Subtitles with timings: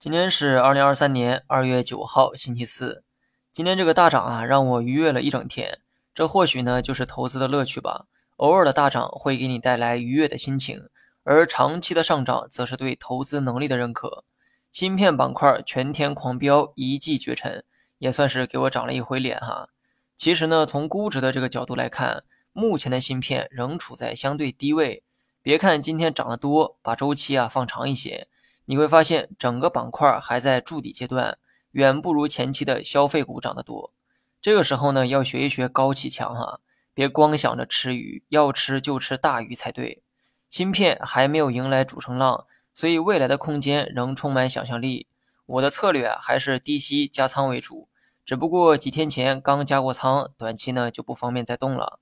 [0.00, 3.02] 今天是二零二三年二月九号，星期四。
[3.52, 5.80] 今天这个大涨啊，让我愉悦了一整天。
[6.14, 8.06] 这或许呢，就是投资的乐趣吧。
[8.36, 10.88] 偶尔的大涨会给你带来愉悦的心情，
[11.24, 14.22] 而长期的上涨则是对投资能力的认可。
[14.70, 17.64] 芯片板块全天狂飙，一骑绝尘，
[17.98, 19.68] 也算是给我涨了一回脸哈。
[20.16, 22.22] 其实呢，从估值的这个角度来看，
[22.52, 25.02] 目前的芯片仍处在相对低位。
[25.42, 28.28] 别看今天涨得多，把周期啊放长一些。
[28.70, 31.38] 你会发现整个板块还在筑底阶段，
[31.70, 33.94] 远不如前期的消费股涨得多。
[34.42, 36.60] 这个时候呢，要学一学高启强哈，
[36.92, 40.02] 别光想着吃鱼，要吃就吃大鱼才对。
[40.50, 42.44] 芯片还没有迎来主升浪，
[42.74, 45.06] 所以未来的空间仍充满想象力。
[45.46, 47.88] 我的策略还是低吸加仓为主，
[48.26, 52.00] 只不过几天前刚加过仓，短期呢就不方便再动了。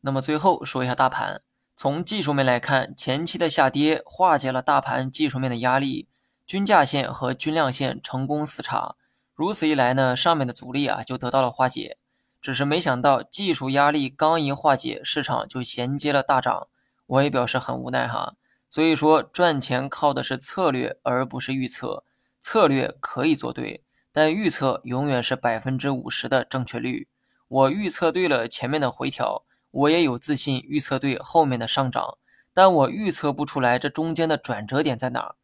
[0.00, 1.42] 那么最后说一下大盘。
[1.80, 6.08] 从技术面来看，前期的下跌化解了大盘技术面的压力，
[6.48, 8.96] 均价线和均量线成功死叉。
[9.34, 11.98] 如此一来呢，上面的阻力啊就得到了化解。
[12.40, 16.68] 只是没想到技术压力刚一化解，市场就衔接了大涨。
[17.04, 18.32] 我也表示很无奈哈。
[18.70, 22.02] 所以说赚钱靠的是策略，而不是预测。
[22.40, 27.08] 策略可以做对，但预测永远是百分之五十的正确率。
[27.48, 29.44] 我预测对了前面的回调。
[29.70, 32.16] 我也有自信预测对后面的上涨，
[32.54, 35.34] 但我预测不出来这中间的转折点在哪儿。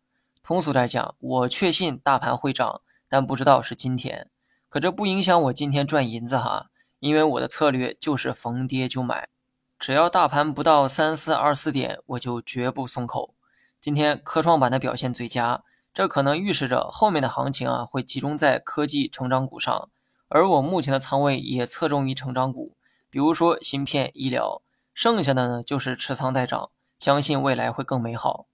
[0.47, 4.29] 通俗点讲，我确信大盘会涨，但不知道是今天。
[4.69, 6.67] 可这不影响我今天赚银子哈，
[6.99, 9.31] 因为我的策略就是逢跌就买，
[9.79, 13.35] 只要大盘不到三四二四点，我就绝不松口。
[13.81, 15.63] 今天科创板的表现最佳，
[15.95, 19.89] 这可能预示着后面的行情啊会集中在科技成长股上，
[20.29, 22.77] 而我目前的仓位也侧重于成长股。
[23.09, 24.61] 比如说芯片、医疗，
[24.93, 28.47] 剩下的呢就是持仓待涨，相信未来会更美好。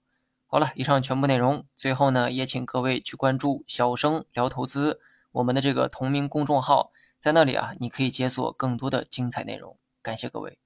[0.53, 4.99] 好了，以上全部内容，最后呢也请各位去关注“小生聊投资”
[5.31, 9.77] 我们的这个同名公众号，在那里啊你可以解锁更多的精彩内容。
[10.01, 10.59] 感谢各位。